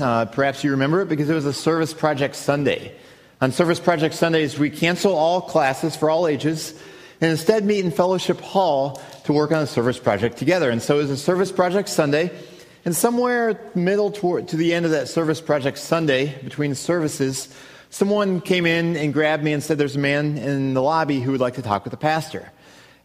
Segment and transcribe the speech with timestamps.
[0.00, 2.92] Uh, perhaps you remember it because it was a Service Project Sunday.
[3.40, 6.72] On Service Project Sundays, we cancel all classes for all ages
[7.20, 10.68] and instead meet in Fellowship Hall to work on a service project together.
[10.68, 12.36] And so it was a Service Project Sunday.
[12.84, 17.48] And somewhere middle toward, to the end of that Service Project Sunday, between services,
[17.90, 21.30] someone came in and grabbed me and said, There's a man in the lobby who
[21.30, 22.50] would like to talk with the pastor.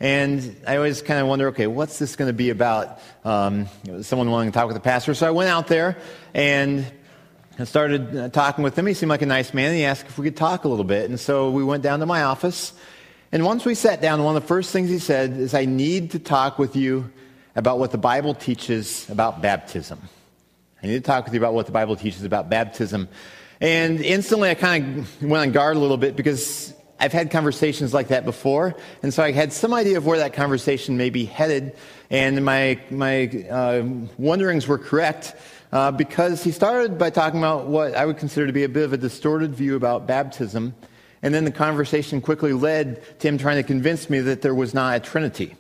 [0.02, 2.99] And I always kind of wonder, okay, what's this going to be about?
[3.23, 3.67] Um,
[4.02, 5.13] someone wanting to talk with the pastor.
[5.13, 5.95] So I went out there
[6.34, 6.91] and
[7.59, 8.88] I started uh, talking with him.
[8.88, 9.76] He seemed like a nice man.
[9.76, 11.07] He asked if we could talk a little bit.
[11.07, 12.73] And so we went down to my office.
[13.31, 16.09] And once we sat down, one of the first things he said is, I need
[16.12, 17.12] to talk with you
[17.55, 20.02] about what the Bible teaches about baptism.
[20.81, 23.07] I need to talk with you about what the Bible teaches about baptism.
[23.59, 27.96] And instantly I kind of went on guard a little bit because I've had conversations
[27.96, 31.26] like that before, and so I had some idea of where that conversation may be
[31.26, 31.76] headed,
[32.12, 33.84] and my, my uh,
[34.20, 35.36] wonderings were correct
[35.72, 38.84] uh, because he started by talking about what I would consider to be a bit
[38.84, 40.76] of a distorted view about baptism,
[41.24, 44.76] and then the conversation quickly led to him trying to convince me that there was
[44.76, 45.55] not a Trinity,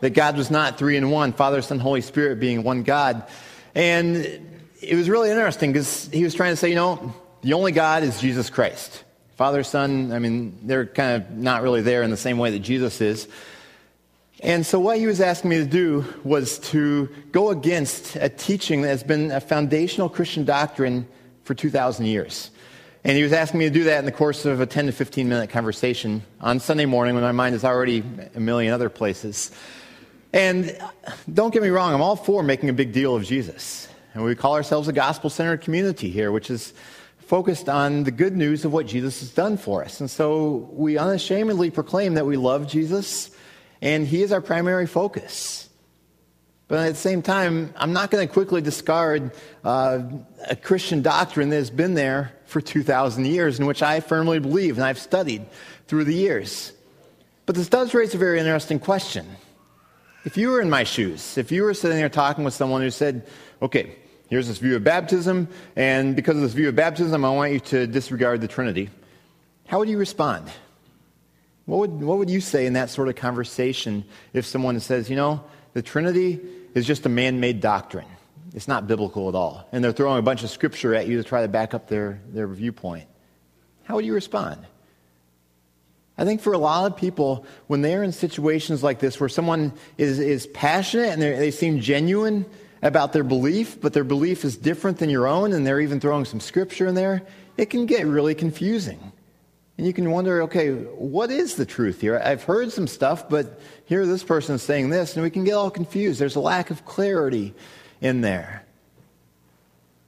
[0.00, 3.22] that God was not three in one, Father, Son, Holy Spirit being one God.
[3.74, 4.16] And
[4.80, 8.02] it was really interesting because he was trying to say, you know, the only God
[8.02, 9.03] is Jesus Christ.
[9.36, 12.60] Father, Son, I mean, they're kind of not really there in the same way that
[12.60, 13.26] Jesus is.
[14.40, 18.82] And so, what he was asking me to do was to go against a teaching
[18.82, 21.08] that has been a foundational Christian doctrine
[21.44, 22.50] for 2,000 years.
[23.04, 24.92] And he was asking me to do that in the course of a 10 to
[24.92, 28.02] 15 minute conversation on Sunday morning when my mind is already
[28.34, 29.50] a million other places.
[30.32, 30.76] And
[31.32, 33.88] don't get me wrong, I'm all for making a big deal of Jesus.
[34.14, 36.72] And we call ourselves a gospel centered community here, which is
[37.26, 40.00] focused on the good news of what Jesus has done for us.
[40.00, 43.30] And so we unashamedly proclaim that we love Jesus
[43.80, 45.68] and he is our primary focus.
[46.68, 50.02] But at the same time, I'm not going to quickly discard uh,
[50.48, 54.76] a Christian doctrine that has been there for 2,000 years, in which I firmly believe
[54.76, 55.44] and I've studied
[55.86, 56.72] through the years.
[57.44, 59.26] But this does raise a very interesting question.
[60.24, 62.90] If you were in my shoes, if you were sitting there talking with someone who
[62.90, 63.26] said,
[63.60, 63.96] okay,
[64.28, 67.60] Here's this view of baptism, and because of this view of baptism, I want you
[67.60, 68.88] to disregard the Trinity.
[69.66, 70.50] How would you respond?
[71.66, 75.16] What would, what would you say in that sort of conversation if someone says, you
[75.16, 76.40] know, the Trinity
[76.74, 78.06] is just a man made doctrine?
[78.54, 79.68] It's not biblical at all.
[79.72, 82.20] And they're throwing a bunch of scripture at you to try to back up their,
[82.28, 83.06] their viewpoint.
[83.84, 84.64] How would you respond?
[86.16, 89.72] I think for a lot of people, when they're in situations like this where someone
[89.98, 92.46] is, is passionate and they seem genuine
[92.84, 96.26] about their belief, but their belief is different than your own, and they're even throwing
[96.26, 97.22] some scripture in there,
[97.56, 99.12] it can get really confusing.
[99.76, 102.20] And you can wonder, okay, what is the truth here?
[102.22, 105.54] I've heard some stuff, but here this person is saying this, and we can get
[105.54, 106.20] all confused.
[106.20, 107.54] There's a lack of clarity
[108.00, 108.64] in there.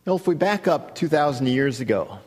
[0.04, 2.20] Know, if we back up 2,000 years ago,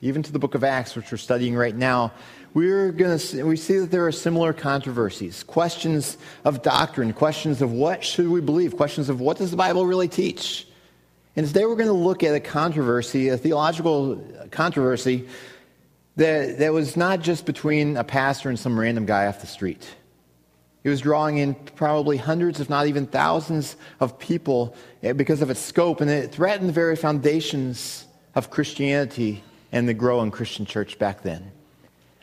[0.00, 2.12] even to the book of Acts, which we're studying right now,
[2.54, 7.72] we're going to we see that there are similar controversies, questions of doctrine, questions of
[7.72, 10.66] what should we believe, questions of what does the Bible really teach.
[11.36, 15.28] And today we're going to look at a controversy, a theological controversy
[16.16, 19.88] that, that was not just between a pastor and some random guy off the street.
[20.84, 25.50] It was drawing in probably hundreds, if not even thousands, of people eh, because of
[25.50, 29.42] its scope, and it threatened the very foundations of Christianity
[29.72, 31.52] and the growing Christian church back then.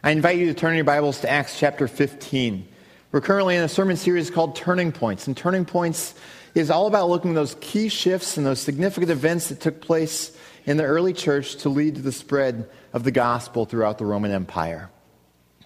[0.03, 2.67] I invite you to turn your Bibles to Acts chapter 15.
[3.11, 6.15] We're currently in a sermon series called Turning Points, and Turning Points
[6.53, 10.35] is all about looking at those key shifts and those significant events that took place
[10.65, 14.31] in the early church to lead to the spread of the gospel throughout the Roman
[14.31, 14.89] Empire.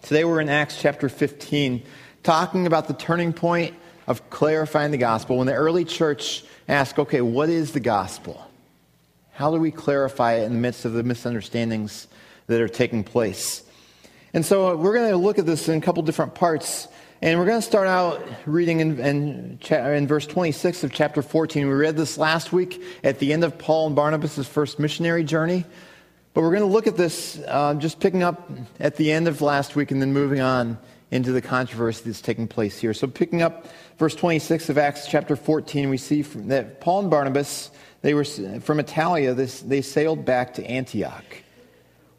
[0.02, 1.84] Today we're in Acts chapter 15,
[2.24, 3.76] talking about the turning point
[4.08, 5.38] of clarifying the gospel.
[5.38, 8.49] When the early church asked, okay, what is the gospel?
[9.40, 12.10] How do we clarify it in the midst of the misunderstandings
[12.48, 13.64] that are taking place?
[14.34, 16.90] And so we're going to look at this in a couple different parts.
[17.22, 21.70] And we're going to start out reading in, in, in, verse 26 of chapter 14.
[21.70, 25.64] We read this last week at the end of Paul and Barnabas' first missionary journey.
[26.34, 29.40] But we're going to look at this uh, just picking up at the end of
[29.40, 30.78] last week and then moving on
[31.12, 32.94] into the controversy that's taking place here.
[32.94, 37.72] So picking up verse 26 of Acts chapter 14, we see that Paul and Barnabas,
[38.02, 41.26] they were from Attalia, this, they sailed back to Antioch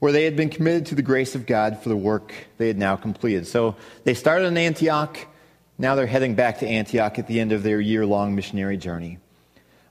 [0.00, 2.79] where they had been committed to the grace of God for the work they had
[2.79, 3.47] now completed.
[3.47, 5.19] So they started in Antioch.
[5.79, 9.19] Now they're heading back to Antioch at the end of their year long missionary journey.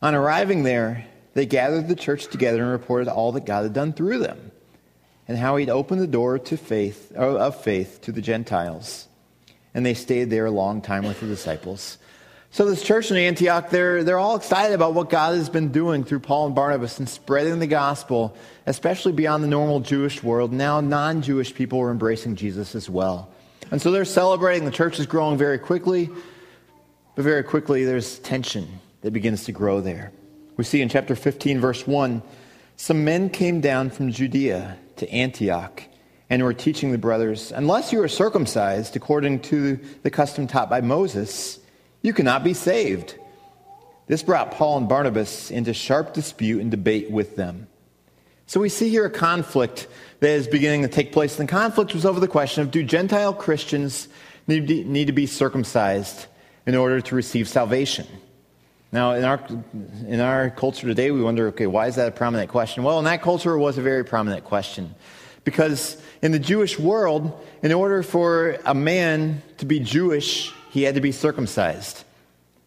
[0.01, 1.05] On arriving there,
[1.35, 4.51] they gathered the church together and reported all that God had done through them
[5.27, 9.07] and how he'd opened the door to faith, of faith to the Gentiles.
[9.75, 11.99] And they stayed there a long time with the disciples,
[12.51, 16.03] So this church in Antioch, they're, they're all excited about what God has been doing
[16.03, 18.35] through Paul and Barnabas and spreading the gospel,
[18.65, 20.51] especially beyond the normal Jewish world.
[20.51, 23.29] Now non-Jewish people are embracing Jesus as well.
[23.69, 24.65] And so they're celebrating.
[24.65, 26.09] The church is growing very quickly,
[27.15, 30.11] but very quickly there's tension that begins to grow there.
[30.57, 32.23] We see in chapter 15, verse 1,
[32.77, 35.83] some men came down from Judea to Antioch
[36.31, 40.81] and were teaching the brothers, unless you are circumcised according to the custom taught by
[40.81, 41.58] Moses,
[42.01, 43.15] you cannot be saved.
[44.07, 47.67] This brought Paul and Barnabas into sharp dispute and debate with them.
[48.47, 49.87] So we see here a conflict
[50.21, 51.37] that is beginning to take place.
[51.39, 54.07] And the conflict was over the question of do Gentile Christians
[54.47, 56.25] need to be circumcised
[56.65, 58.07] in order to receive salvation?
[58.91, 59.39] Now, in our,
[60.07, 62.81] in our culture today, we wonder, okay, why is that a prominent question?
[62.81, 64.95] Well, in that culture, it was a very prominent question.
[65.43, 70.95] Because in the Jewish world, in order for a man to be Jewish, he had
[70.95, 72.03] to be circumcised.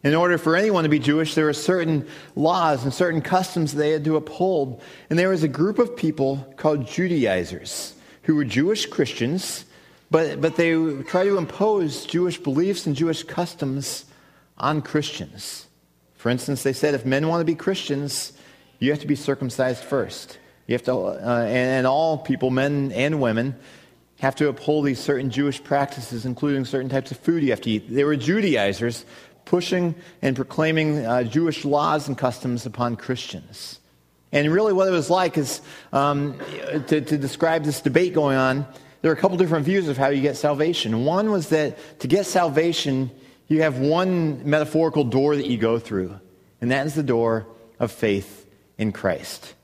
[0.05, 3.91] In order for anyone to be Jewish, there were certain laws and certain customs they
[3.91, 4.83] had to uphold.
[5.09, 9.65] And there was a group of people called Judaizers who were Jewish Christians,
[10.11, 10.73] but, but they
[11.05, 14.05] tried to impose Jewish beliefs and Jewish customs
[14.59, 15.67] on Christians.
[16.17, 18.33] For instance, they said if men want to be Christians,
[18.81, 20.39] you have to be circumcised first.
[20.67, 23.57] You have to, uh, and, and all people, men and women,
[24.23, 27.71] have to uphold these certain Jewish practices, including certain types of food you have to
[27.71, 27.93] eat.
[27.93, 29.05] They were Judaizers
[29.45, 33.81] pushing and proclaiming uh, Jewish laws and customs upon Christians.
[34.31, 35.61] And really, what it was like is
[35.93, 36.39] um,
[36.87, 38.65] to, to describe this debate going on,
[39.01, 41.05] there are a couple different views of how you get salvation.
[41.05, 43.11] One was that to get salvation,
[43.49, 46.15] you have one metaphorical door that you go through,
[46.61, 47.49] and that is the door
[47.81, 48.47] of faith
[48.79, 49.55] in Christ.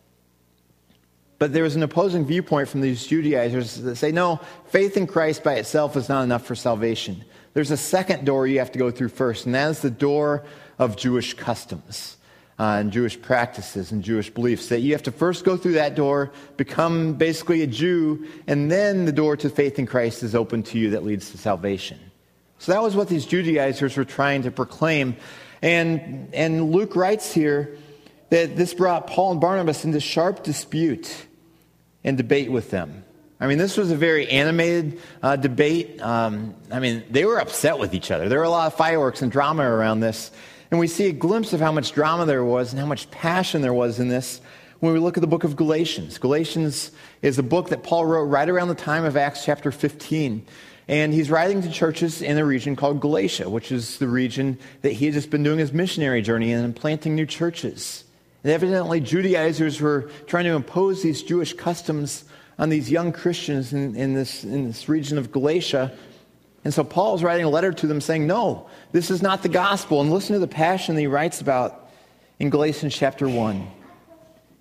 [1.39, 5.45] But there is an opposing viewpoint from these Judaizers that say, no, faith in Christ
[5.45, 7.25] by itself is not enough for salvation.
[7.55, 10.45] There's a second door you have to go through first, and that is the door
[10.79, 12.17] of Jewish customs.
[12.61, 14.69] Uh, and Jewish practices and Jewish beliefs.
[14.71, 19.05] That you have to first go through that door, become basically a Jew, and then
[19.05, 22.01] the door to faith in Christ is open to you that leads to salvation.
[22.59, 25.15] So that was what these Judaizers were trying to proclaim.
[25.63, 27.79] And, and Luke writes here
[28.31, 31.28] that this brought Paul and Barnabas into sharp dispute
[32.05, 33.05] and debate with them.
[33.41, 36.01] I mean, this was a very animated uh, debate.
[36.03, 38.29] Um, I mean, they were upset with each other.
[38.29, 40.33] There were a lot of fireworks and drama around this.
[40.71, 43.63] And we see a glimpse of how much drama there was and how much passion
[43.63, 44.41] there was in this
[44.81, 46.19] when we look at the book of Galatians.
[46.19, 46.91] Galatians
[47.23, 50.45] is a book that Paul wrote right around the time of Acts chapter 15.
[50.89, 54.93] And he's writing to churches in a region called Galatia, which is the region that
[54.93, 58.05] he had just been doing his missionary journey in and planting new churches.
[58.45, 62.25] And evidently, Judaizers were trying to impose these Jewish customs
[62.59, 65.93] on these young Christians in, in, this, in this region of Galatia.
[66.65, 69.49] And so Paul is writing a letter to them saying, No, this is not the
[69.49, 70.01] gospel.
[70.01, 71.91] And listen to the passion that he writes about
[72.39, 73.67] in Galatians chapter 1.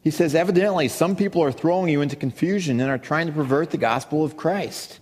[0.02, 3.72] He says, Evidently, some people are throwing you into confusion and are trying to pervert
[3.72, 5.00] the gospel of Christ.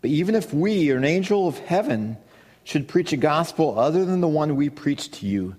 [0.00, 2.16] But even if we or an angel of heaven
[2.64, 5.56] should preach a gospel other than the one we preach to you,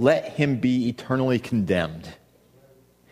[0.00, 2.08] let him be eternally condemned.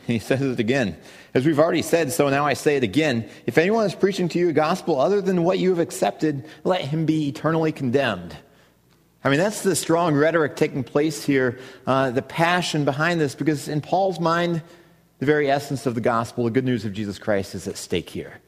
[0.06, 0.96] He says it again.
[1.34, 3.28] As we've already said, so now I say it again.
[3.44, 6.80] If anyone is preaching to you a gospel other than what you have accepted, let
[6.80, 8.34] him be eternally condemned.
[9.22, 13.68] I mean, that's the strong rhetoric taking place here, uh, the passion behind this, because
[13.68, 14.62] in Paul's mind,
[15.18, 18.08] the very essence of the gospel, the good news of Jesus Christ, is at stake
[18.08, 18.40] here.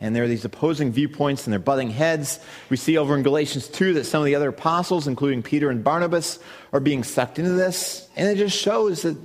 [0.00, 2.40] And there are these opposing viewpoints and they're butting heads.
[2.70, 5.84] We see over in Galatians 2 that some of the other apostles, including Peter and
[5.84, 6.38] Barnabas,
[6.72, 8.08] are being sucked into this.
[8.16, 9.16] And it just shows that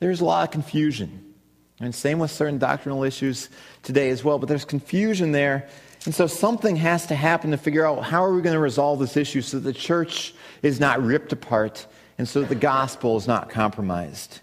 [0.00, 1.34] there's a lot of confusion.
[1.80, 3.48] And same with certain doctrinal issues
[3.82, 4.38] today as well.
[4.38, 5.68] But there's confusion there.
[6.04, 8.98] And so something has to happen to figure out how are we going to resolve
[8.98, 11.86] this issue so that the church is not ripped apart
[12.18, 14.40] and so that the gospel is not compromised.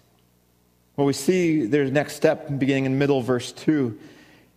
[0.96, 3.98] Well, we see there's next step beginning in middle verse 2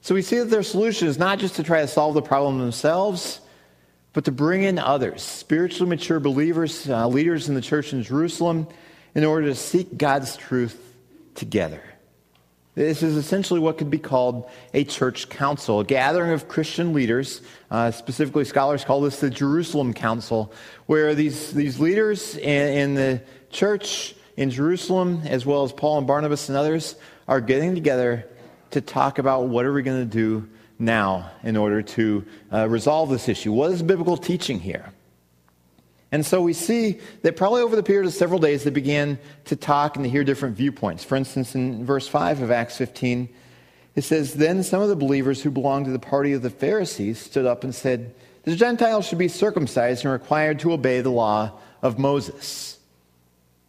[0.00, 2.58] So we see that their solution is not just to try to solve the problem
[2.58, 3.40] themselves,
[4.12, 8.66] but to bring in others, spiritually mature believers, uh, leaders in the church in Jerusalem,
[9.14, 10.78] in order to seek God's truth
[11.34, 11.82] together.
[12.74, 17.40] This is essentially what could be called a church council, a gathering of Christian leaders.
[17.72, 20.52] Uh, specifically, scholars call this the Jerusalem Council,
[20.86, 22.44] where these, these leaders in,
[22.78, 26.94] in the church in Jerusalem, as well as Paul and Barnabas and others,
[27.26, 28.28] are getting together
[28.70, 30.48] to talk about what are we going to do
[30.78, 33.52] now in order to uh, resolve this issue.
[33.52, 34.92] What is biblical teaching here?
[36.10, 39.56] And so we see that probably over the period of several days, they began to
[39.56, 41.04] talk and to hear different viewpoints.
[41.04, 43.28] For instance, in verse 5 of Acts 15,
[43.94, 47.18] it says, Then some of the believers who belonged to the party of the Pharisees
[47.18, 51.52] stood up and said, The Gentiles should be circumcised and required to obey the law
[51.82, 52.77] of Moses.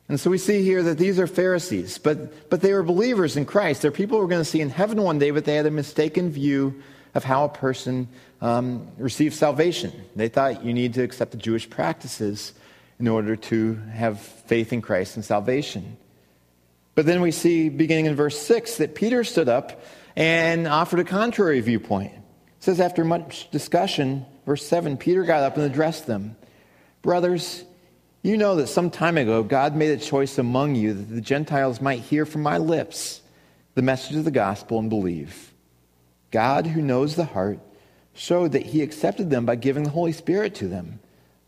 [0.10, 3.46] And so we see here that these are Pharisees, but, but they were believers in
[3.46, 3.84] Christ.
[3.84, 6.32] They're people we're going to see in heaven one day, but they had a mistaken
[6.32, 6.82] view
[7.14, 8.08] of how a person
[8.42, 9.94] um, receives salvation.
[10.16, 12.54] They thought you need to accept the Jewish practices
[13.00, 15.96] in order to have faith in Christ and salvation.
[16.96, 19.84] But then we see, beginning in verse 6, that Peter stood up
[20.16, 22.14] and offered a contrary viewpoint.
[22.14, 26.36] It says, after much discussion, verse 7, Peter got up and addressed them
[27.02, 27.64] Brothers,
[28.22, 31.82] you know that some time ago God made a choice among you that the Gentiles
[31.82, 33.22] might hear from my lips
[33.76, 35.54] the message of the gospel and believe.
[36.32, 37.60] God, who knows the heart,
[38.14, 41.00] showed that he accepted them by giving the Holy Spirit to them,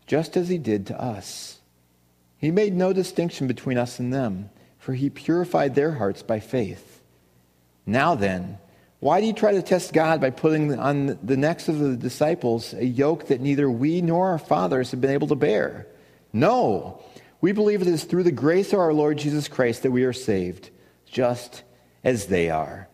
[0.06, 1.60] just as he did to us.
[2.38, 7.02] He made no distinction between us and them, for he purified their hearts by faith.
[7.86, 8.58] Now then,
[8.98, 12.72] why do you try to test God by putting on the necks of the disciples
[12.72, 15.86] a yoke that neither we nor our fathers have been able to bear?
[16.32, 17.02] No,
[17.40, 20.12] we believe it is through the grace of our Lord Jesus Christ that we are
[20.12, 20.70] saved,
[21.06, 21.62] just
[22.04, 22.88] as they are.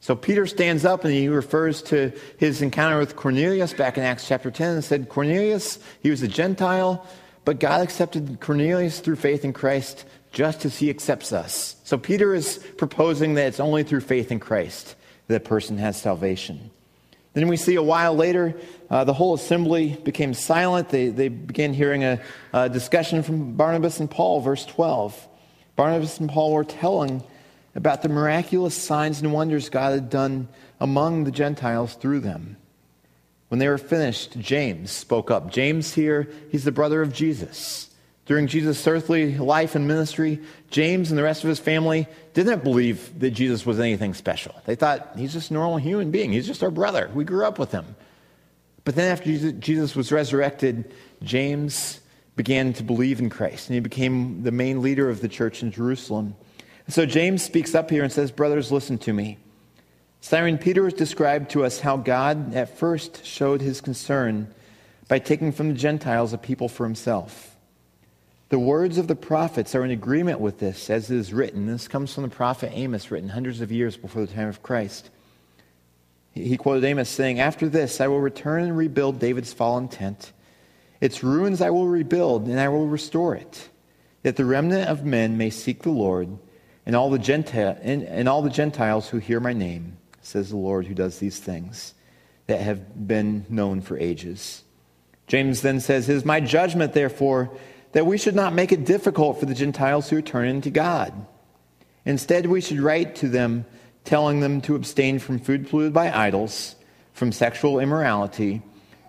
[0.00, 4.28] So Peter stands up and he refers to his encounter with Cornelius back in Acts
[4.28, 7.04] chapter 10 and said, Cornelius, he was a Gentile,
[7.44, 11.76] but God accepted Cornelius through faith in Christ just as he accepts us.
[11.82, 14.94] So Peter is proposing that it's only through faith in Christ
[15.28, 16.70] that a person has salvation.
[17.36, 18.54] Then we see a while later,
[18.88, 20.88] uh, the whole assembly became silent.
[20.88, 22.18] They, they began hearing a,
[22.54, 25.28] a discussion from Barnabas and Paul, verse 12.
[25.76, 27.22] Barnabas and Paul were telling
[27.74, 30.48] about the miraculous signs and wonders God had done
[30.80, 32.56] among the Gentiles through them.
[33.48, 35.52] When they were finished, James spoke up.
[35.52, 37.90] James here, he's the brother of Jesus.
[38.26, 40.40] During Jesus' earthly life and ministry,
[40.70, 44.54] James and the rest of his family didn't believe that Jesus was anything special.
[44.66, 46.32] They thought he's just a normal human being.
[46.32, 47.08] He's just our brother.
[47.14, 47.94] We grew up with him.
[48.84, 50.92] But then after Jesus was resurrected,
[51.22, 52.00] James
[52.34, 55.70] began to believe in Christ, and he became the main leader of the church in
[55.70, 56.34] Jerusalem.
[56.88, 59.38] So James speaks up here and says, Brothers, listen to me.
[60.20, 64.52] Simon Peter has described to us how God at first showed his concern
[65.08, 67.55] by taking from the Gentiles a people for himself.
[68.48, 71.66] The words of the prophets are in agreement with this, as it is written.
[71.66, 75.10] This comes from the prophet Amos, written hundreds of years before the time of Christ.
[76.32, 80.32] He quoted Amos saying, After this, I will return and rebuild David's fallen tent.
[81.00, 83.68] Its ruins I will rebuild, and I will restore it,
[84.22, 86.38] that the remnant of men may seek the Lord
[86.86, 90.56] and all the Gentile, and, and all the Gentiles who hear my name, says the
[90.56, 91.94] Lord who does these things
[92.46, 94.62] that have been known for ages.
[95.26, 97.50] James then says, It is my judgment, therefore,
[97.96, 101.14] that we should not make it difficult for the Gentiles who turn to God.
[102.04, 103.64] Instead, we should write to them,
[104.04, 106.76] telling them to abstain from food polluted by idols,
[107.14, 108.60] from sexual immorality,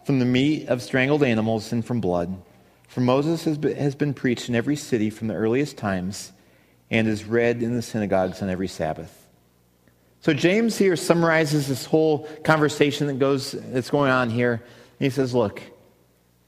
[0.06, 2.41] from the meat of strangled animals, and from blood.
[2.88, 6.32] For Moses has been, preached in every city from the earliest times
[6.89, 9.27] and is read in the synagogues on every Sabbath.
[10.22, 14.63] So James here summarizes this whole conversation that goes that's going on here.
[14.98, 15.62] He says, look,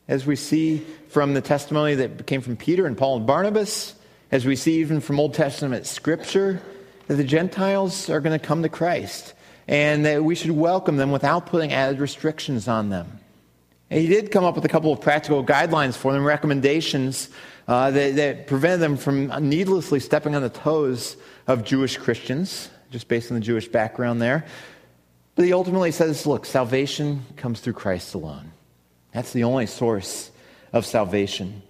[0.09, 3.93] as we see from the testimony that came from Peter and Paul and Barnabas,
[4.31, 6.61] as we see even from Old Testament scripture,
[7.07, 9.35] that the Gentiles are going to come to Christ
[9.67, 13.19] and that we should welcome them without putting added restrictions on them.
[13.91, 17.29] And he did come up with a couple of practical guidelines for them, recommendations
[17.67, 23.07] uh, that, that prevented them from needlessly stepping on the toes of Jewish Christians, just
[23.07, 24.43] based on the Jewish background there.
[25.35, 28.51] But he ultimately says, look, salvation comes through Christ alone.
[29.11, 30.31] That's the only source
[30.73, 31.61] of salvation.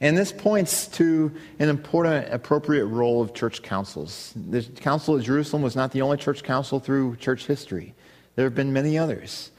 [0.00, 4.32] And this points to an important, appropriate role of church councils.
[4.34, 7.94] The Council of Jerusalem was not the only church council through church history,
[8.36, 9.50] there have been many others.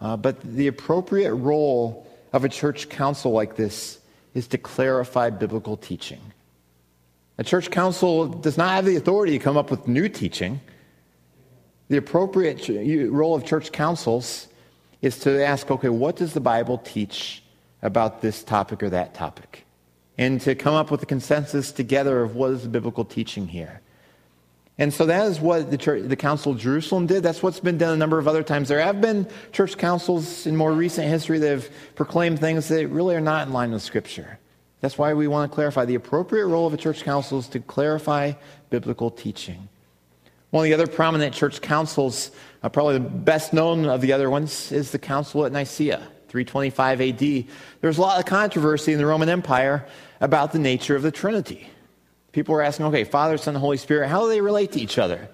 [0.00, 3.98] Uh, but the appropriate role of a church council like this
[4.34, 6.20] is to clarify biblical teaching.
[7.38, 10.60] A church council does not have the authority to come up with new teaching.
[11.88, 12.68] The appropriate
[13.10, 14.48] role of church councils
[15.02, 17.42] is to ask, okay, what does the Bible teach
[17.82, 19.64] about this topic or that topic?
[20.18, 23.82] And to come up with a consensus together of what is the biblical teaching here.
[24.78, 27.22] And so that is what the, church, the Council of Jerusalem did.
[27.22, 28.68] That's what's been done a number of other times.
[28.68, 33.14] There have been church councils in more recent history that have proclaimed things that really
[33.14, 34.38] are not in line with Scripture,
[34.80, 37.60] That's why we want to clarify the appropriate role of a church council is to
[37.60, 38.32] clarify
[38.68, 39.68] biblical teaching.
[40.50, 42.30] One of the other prominent church councils,
[42.66, 47.00] uh, probably the best known of the other ones, is the Council at Nicaea, 325
[47.00, 47.18] AD.
[47.20, 47.46] There
[47.80, 49.86] was a lot of controversy in the Roman Empire
[50.20, 51.68] about the nature of the Trinity.
[52.32, 55.28] People were asking, okay, Father, Son, Holy Spirit, how do they relate to each other?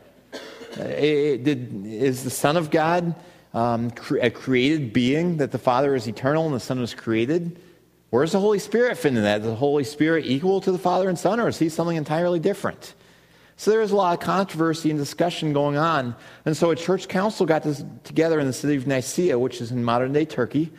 [0.78, 3.14] Uh, it, did, is the Son of God
[3.54, 7.58] um, cre- a created being, that the Father is eternal and the Son was created?
[8.10, 9.40] Where does the Holy Spirit fit in that?
[9.40, 12.40] Is the Holy Spirit equal to the Father and Son, or is he something entirely
[12.40, 12.92] different?
[13.62, 16.16] So there was a lot of controversy and discussion going on.
[16.44, 17.64] And so a church council got
[18.02, 20.72] together in the city of Nicaea, which is in modern day Turkey.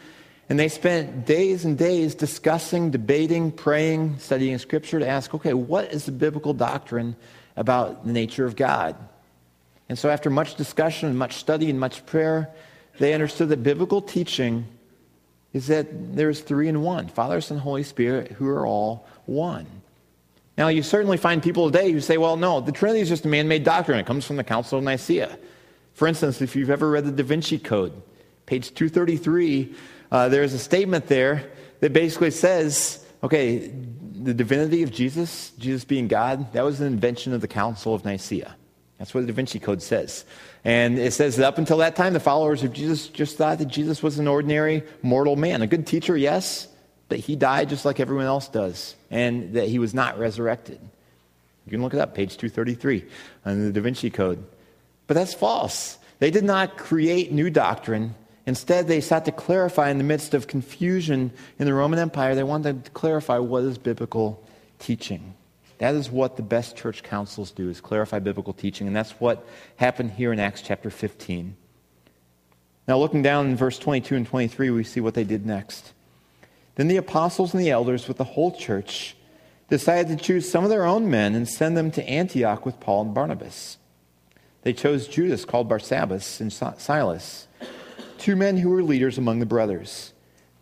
[0.49, 5.93] And they spent days and days discussing, debating, praying, studying scripture to ask, okay, what
[5.93, 7.15] is the biblical doctrine
[7.55, 8.97] about the nature of God?
[9.87, 12.49] And so after much discussion and much study and much prayer,
[12.99, 14.65] they understood that biblical teaching
[15.53, 19.67] is that there's three in one Father, Son, Holy Spirit, who are all one.
[20.57, 23.27] Now, you certainly find people today who say, well, no, the Trinity is just a
[23.27, 23.99] man made doctrine.
[23.99, 25.37] It comes from the Council of Nicaea.
[25.93, 27.99] For instance, if you've ever read the Da Vinci Code,
[28.45, 29.73] page 233,
[30.11, 33.73] uh, there's a statement there that basically says, okay,
[34.13, 38.05] the divinity of Jesus, Jesus being God, that was an invention of the Council of
[38.05, 38.55] Nicaea.
[38.99, 40.23] That's what the Da Vinci Code says.
[40.63, 43.65] And it says that up until that time, the followers of Jesus just thought that
[43.65, 45.61] Jesus was an ordinary mortal man.
[45.61, 46.67] A good teacher, yes,
[47.13, 50.79] that he died just like everyone else does, and that he was not resurrected.
[51.63, 53.05] You can look it up, page 233
[53.45, 54.43] on the Da Vinci Code.
[55.05, 55.99] But that's false.
[56.17, 58.15] They did not create new doctrine.
[58.47, 62.43] Instead, they sought to clarify in the midst of confusion in the Roman Empire, they
[62.43, 64.43] wanted to clarify what is biblical
[64.79, 65.35] teaching.
[65.77, 68.87] That is what the best church councils do, is clarify biblical teaching.
[68.87, 71.55] And that's what happened here in Acts chapter 15.
[72.87, 75.93] Now, looking down in verse 22 and 23, we see what they did next.
[76.75, 79.15] Then the apostles and the elders with the whole church
[79.69, 83.03] decided to choose some of their own men and send them to Antioch with Paul
[83.03, 83.77] and Barnabas.
[84.63, 87.47] They chose Judas, called Barsabbas, and Silas,
[88.17, 90.13] two men who were leaders among the brothers.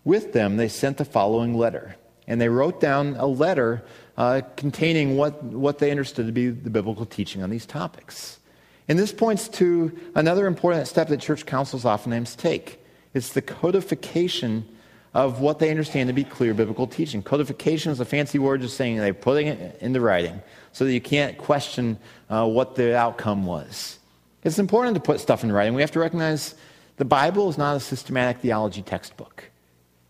[0.03, 1.95] With them, they sent the following letter.
[2.27, 3.83] And they wrote down a letter
[4.17, 8.39] uh, containing what, what they understood to be the biblical teaching on these topics.
[8.87, 12.83] And this points to another important step that church councils oftentimes take.
[13.13, 14.67] It's the codification
[15.13, 17.21] of what they understand to be clear biblical teaching.
[17.21, 21.01] Codification is a fancy word just saying they're putting it into writing so that you
[21.01, 21.97] can't question
[22.29, 23.99] uh, what the outcome was.
[24.43, 25.73] It's important to put stuff in writing.
[25.73, 26.55] We have to recognize
[26.97, 29.43] the Bible is not a systematic theology textbook.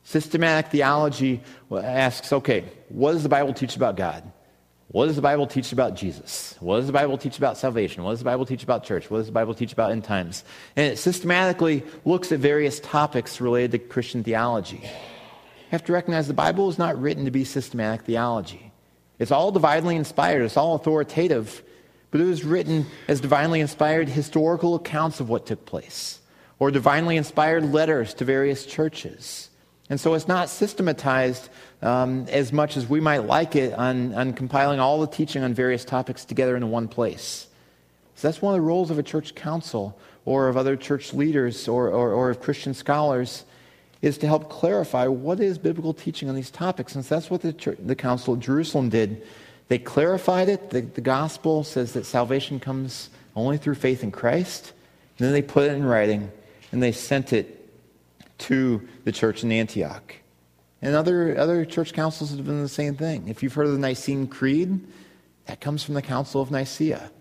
[0.04, 4.24] Systematic theology asks okay, what does the Bible teach about God?
[4.92, 6.56] What does the Bible teach about Jesus?
[6.60, 8.04] What does the Bible teach about salvation?
[8.04, 9.10] What does the Bible teach about church?
[9.10, 10.44] What does the Bible teach about end times?
[10.76, 14.82] And it systematically looks at various topics related to Christian theology.
[14.82, 18.74] You have to recognize the Bible is not written to be systematic theology.
[19.18, 21.64] It's all divinely inspired, it's all authoritative,
[22.10, 26.20] but it was written as divinely inspired historical accounts of what took place,
[26.60, 29.51] or divinely inspired letters to various churches.
[29.92, 31.50] And so it's not systematized
[31.82, 35.54] um, as much as we might like it on, on compiling all the teaching on
[35.54, 37.48] various topics together into one place.
[38.16, 41.68] So that's one of the roles of a church council or of other church leaders
[41.68, 43.44] or, or, or of Christian scholars
[44.02, 46.96] is to help clarify what is biblical teaching on these topics.
[46.96, 49.22] And so that's what the, church, the Council of Jerusalem did.
[49.68, 50.70] They clarified it.
[50.70, 54.72] The, the gospel says that salvation comes only through faith in Christ.
[55.20, 56.32] And then they put it in writing
[56.72, 57.61] and they sent it
[58.42, 60.16] to the church in Antioch.
[60.82, 63.28] And other, other church councils have done the same thing.
[63.28, 64.80] If you've heard of the Nicene Creed,
[65.46, 67.12] that comes from the Council of Nicaea.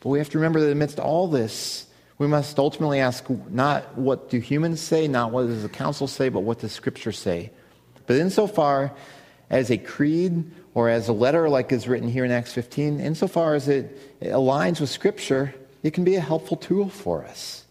[0.00, 1.86] But we have to remember that amidst all this,
[2.18, 6.28] we must ultimately ask not what do humans say, not what does the council say,
[6.28, 7.50] but what does Scripture say.
[8.06, 8.92] But insofar
[9.50, 13.54] as a creed or as a letter like is written here in Acts 15, insofar
[13.54, 17.61] as it aligns with Scripture, it can be a helpful tool for us.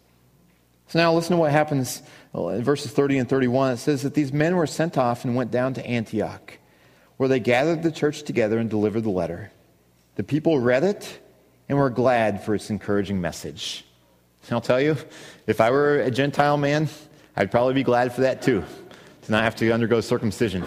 [0.91, 2.01] So now listen to what happens
[2.34, 3.71] in verses 30 and 31.
[3.71, 6.58] It says that these men were sent off and went down to Antioch,
[7.15, 9.54] where they gathered the church together and delivered the letter.
[10.15, 11.21] The people read it
[11.69, 13.86] and were glad for its encouraging message.
[14.43, 14.97] And I'll tell you,
[15.47, 16.89] if I were a Gentile man,
[17.38, 18.62] I'd probably be glad for that too,
[19.21, 20.65] to not have to undergo circumcision.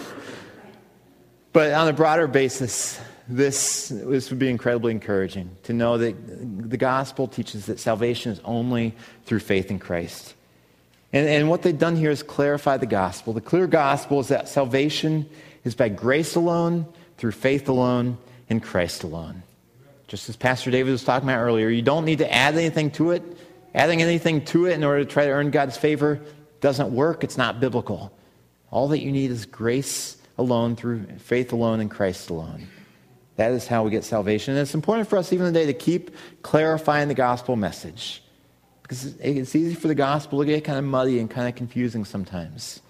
[1.53, 6.77] But on a broader basis, this, this would be incredibly encouraging to know that the
[6.77, 10.35] gospel teaches that salvation is only through faith in Christ.
[11.13, 13.33] And, and what they've done here is clarify the gospel.
[13.33, 15.29] The clear gospel is that salvation
[15.65, 19.43] is by grace alone, through faith alone, in Christ alone.
[20.09, 23.13] Just as Pastor David was talking about earlier, you don't need to add anything to
[23.13, 23.23] it.
[23.75, 26.21] Adding anything to it in order to try to earn God's favor
[26.61, 27.25] doesn't work.
[27.25, 28.13] It's not biblical.
[28.71, 32.69] All that you need is grace alone, through faith alone in Christ alone.
[33.37, 34.55] That is how we get salvation.
[34.55, 36.11] And it's important for us even today to keep
[36.43, 38.23] clarifying the gospel message.
[38.83, 42.05] Because it's easy for the gospel to get kind of muddy and kind of confusing
[42.05, 42.81] sometimes.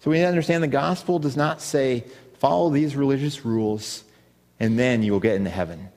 [0.00, 2.04] So we need to understand the gospel does not say,
[2.38, 4.04] follow these religious rules
[4.60, 5.88] and then you will get into heaven.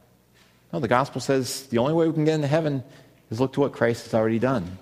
[0.72, 2.84] No, the gospel says the only way we can get into heaven
[3.30, 4.78] is look to what Christ has already done.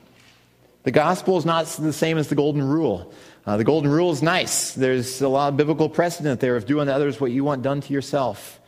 [0.83, 3.11] The gospel is not the same as the golden rule.
[3.45, 4.73] Uh, the golden rule is nice.
[4.73, 7.81] There's a lot of biblical precedent there of doing to others what you want done
[7.81, 8.59] to yourself.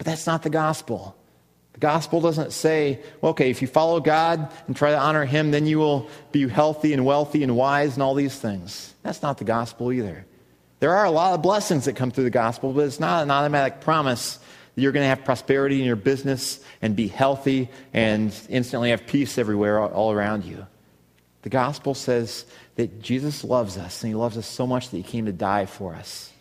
[0.00, 1.14] But that's not the gospel.
[1.74, 5.66] The gospel doesn't say, okay, if you follow God and try to honor Him, then
[5.66, 8.94] you will be healthy and wealthy and wise and all these things.
[9.02, 10.24] That's not the gospel either.
[10.78, 13.30] There are a lot of blessings that come through the gospel, but it's not an
[13.30, 14.38] automatic promise
[14.74, 19.06] that you're going to have prosperity in your business and be healthy and instantly have
[19.06, 20.66] peace everywhere all around you.
[21.42, 25.02] The gospel says that Jesus loves us, and he loves us so much that he
[25.02, 26.32] came to die for us,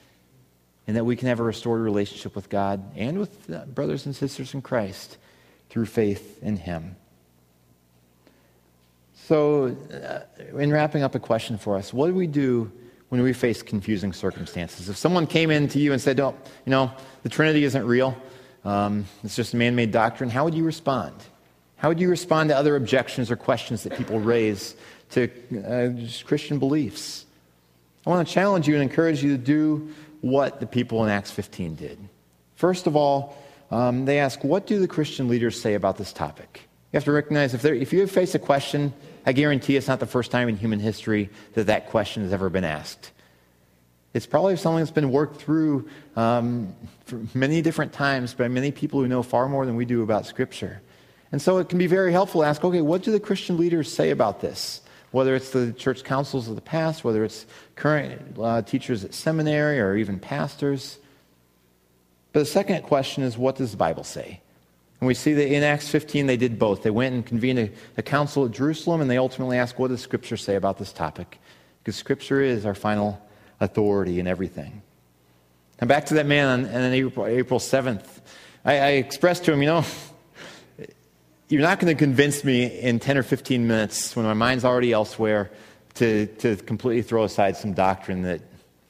[0.89, 4.15] and that we can have a restored relationship with God and with uh, brothers and
[4.15, 5.19] sisters in Christ
[5.69, 6.95] through faith in him.
[9.13, 10.21] So, uh,
[10.57, 12.71] in wrapping up a question for us, what do we do
[13.09, 14.89] when we face confusing circumstances?
[14.89, 18.17] If someone came in to you and said, oh, you know, the Trinity isn't real,
[18.65, 21.13] um, it's just a man made doctrine, how would you respond?
[21.77, 24.75] How would you respond to other objections or questions that people raise
[25.11, 27.27] to uh, Christian beliefs?
[28.07, 31.31] I want to challenge you and encourage you to do what the people in Acts
[31.31, 31.97] 15 did.
[32.55, 33.37] First of all,
[33.71, 36.67] um, they ask, What do the Christian leaders say about this topic?
[36.91, 38.93] You have to recognize if, if you face a question,
[39.25, 42.49] I guarantee it's not the first time in human history that that question has ever
[42.49, 43.11] been asked.
[44.13, 46.75] It's probably something that's been worked through um,
[47.35, 50.81] many different times by many people who know far more than we do about Scripture.
[51.31, 53.93] And so it can be very helpful to ask, okay, what do the Christian leaders
[53.93, 54.81] say about this?
[55.11, 57.45] Whether it's the church councils of the past, whether it's
[57.75, 60.99] current uh, teachers at seminary or even pastors.
[62.31, 64.41] But the second question is, what does the Bible say?
[64.99, 66.83] And we see that in Acts 15, they did both.
[66.83, 70.01] They went and convened a, a council at Jerusalem, and they ultimately asked, what does
[70.01, 71.39] Scripture say about this topic?
[71.81, 73.21] Because Scripture is our final
[73.59, 74.81] authority in everything.
[75.79, 78.05] And back to that man on, on April, April 7th.
[78.65, 79.85] I, I expressed to him, you know,
[81.49, 84.93] you're not going to convince me in 10 or 15 minutes when my mind's already
[84.93, 85.49] elsewhere
[85.95, 88.41] to, to completely throw aside some doctrine that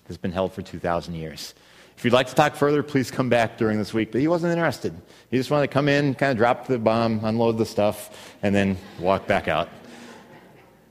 [0.07, 1.53] has been held for 2,000 years.
[1.95, 4.11] If you'd like to talk further, please come back during this week.
[4.11, 4.93] But he wasn't interested.
[5.31, 8.53] He just wanted to come in, kind of drop the bomb, unload the stuff, and
[8.53, 9.69] then walk back out.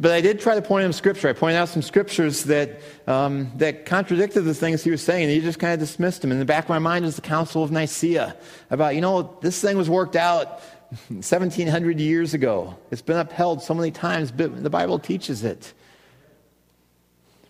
[0.00, 1.28] But I did try to point him scripture.
[1.28, 5.24] I pointed out some scriptures that, um, that contradicted the things he was saying.
[5.24, 6.31] And he just kind of dismissed them.
[6.31, 8.37] In the back of my mind was the Council of Nicaea
[8.70, 10.62] about, you know, this thing was worked out
[11.09, 12.77] 1,700 years ago.
[12.90, 15.74] It's been upheld so many times, but the Bible teaches it.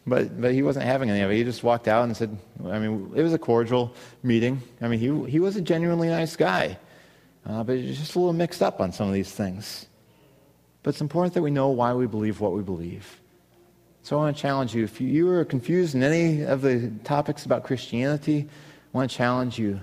[0.06, 1.36] But, but he wasn't having any of it.
[1.36, 4.62] He just walked out and said, I mean, it was a cordial meeting.
[4.80, 6.78] I mean, he, he was a genuinely nice guy,
[7.46, 9.86] uh, but he's just a little mixed up on some of these things.
[10.82, 13.20] But it's important that we know why we believe what we believe.
[14.02, 14.82] So I want to challenge you.
[14.82, 19.58] If you are confused in any of the topics about Christianity, I want to challenge
[19.58, 19.80] you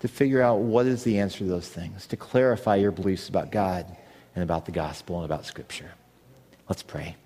[0.00, 3.52] to figure out what is the answer to those things, to clarify your beliefs about
[3.52, 3.86] God
[4.34, 5.90] and about the gospel and about Scripture.
[6.68, 7.16] Let's pray.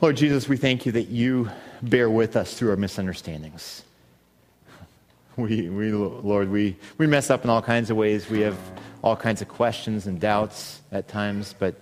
[0.00, 1.50] Lord Jesus, we thank you that you
[1.80, 3.84] bear with us through our misunderstandings.
[5.36, 8.28] We, we, Lord, we, we mess up in all kinds of ways.
[8.28, 8.58] We have
[9.02, 11.74] all kinds of questions and doubts at times, but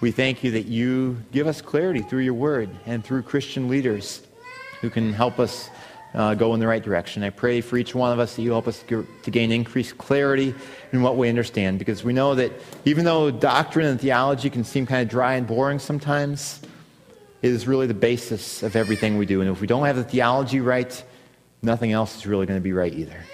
[0.00, 4.22] we thank you that you give us clarity through your word and through Christian leaders
[4.80, 5.70] who can help us
[6.14, 7.22] uh, go in the right direction.
[7.22, 10.54] I pray for each one of us that you help us to gain increased clarity
[10.92, 12.52] in what we understand, because we know that
[12.84, 16.60] even though doctrine and theology can seem kind of dry and boring sometimes,
[17.42, 19.40] it is really the basis of everything we do.
[19.40, 21.04] And if we don't have the theology right,
[21.62, 23.24] nothing else is really going to be right either.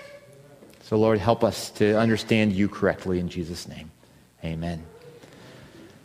[0.82, 3.90] So, Lord, help us to understand you correctly in Jesus' name.
[4.44, 4.82] Amen.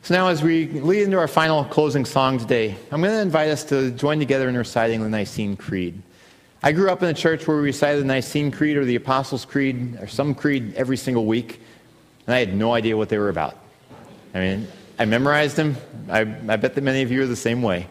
[0.04, 3.50] So, now as we lead into our final closing song today, I'm going to invite
[3.50, 6.02] us to join together in reciting the Nicene Creed.
[6.64, 9.46] I grew up in a church where we recited the Nicene Creed or the Apostles'
[9.46, 11.62] Creed or some creed every single week,
[12.26, 13.56] and I had no idea what they were about.
[14.34, 14.68] I mean,
[14.98, 15.78] I memorized them.
[16.10, 17.88] I, I bet that many of you are the same way.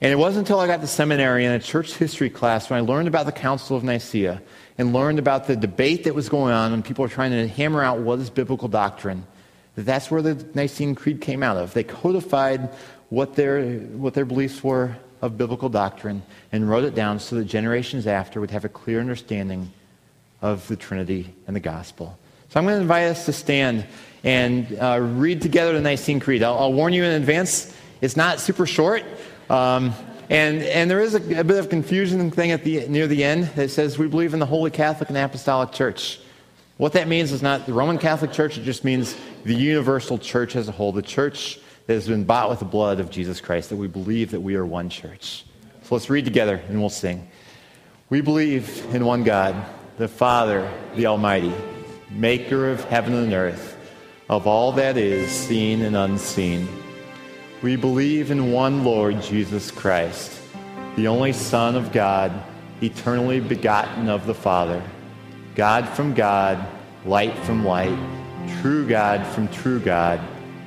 [0.00, 2.82] And it wasn't until I got to seminary in a church history class when I
[2.82, 4.42] learned about the Council of Nicaea
[4.78, 7.84] and learned about the debate that was going on when people were trying to hammer
[7.84, 9.24] out what is biblical doctrine,
[9.76, 11.72] that that's where the Nicene Creed came out of.
[11.72, 12.70] They codified
[13.10, 17.46] what their, what their beliefs were of biblical doctrine and wrote it down so that
[17.46, 19.72] generations after would have a clear understanding
[20.42, 22.18] of the Trinity and the gospel.
[22.50, 23.86] So I'm going to invite us to stand
[24.24, 26.42] and uh, read together the Nicene Creed.
[26.42, 29.04] I'll, I'll, warn you in advance, it's not super short.
[29.48, 29.94] Um,
[30.30, 33.48] And, and there is a, a bit of confusion thing at the, near the end
[33.54, 36.20] that says we believe in the Holy Catholic and Apostolic Church.
[36.78, 40.56] What that means is not the Roman Catholic Church, it just means the universal church
[40.56, 43.70] as a whole, the church that has been bought with the blood of Jesus Christ,
[43.70, 45.44] that we believe that we are one church.
[45.82, 47.28] So let's read together and we'll sing.
[48.08, 49.56] We believe in one God,
[49.98, 51.52] the Father, the Almighty,
[52.10, 53.76] maker of heaven and earth,
[54.28, 56.68] of all that is seen and unseen.
[57.62, 60.40] We believe in one Lord Jesus Christ,
[60.96, 62.32] the only Son of God,
[62.82, 64.82] eternally begotten of the Father,
[65.54, 66.66] God from God,
[67.04, 67.98] light from light,
[68.60, 70.20] true God from true God,